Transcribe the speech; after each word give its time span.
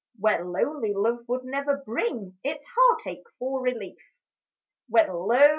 Where 0.17 0.43
lonely 0.43 0.93
love 0.95 1.25
would 1.27 1.43
never 1.45 1.83
bring 1.85 2.35
Its 2.43 2.65
heartache 2.75 3.27
for 3.37 3.61
relief. 3.61 3.99
When, 4.89 5.05
lo 5.13 5.49